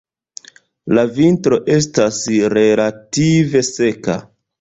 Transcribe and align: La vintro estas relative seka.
La 0.97 1.01
vintro 1.17 1.59
estas 1.73 2.17
relative 2.57 3.63
seka. 3.69 4.17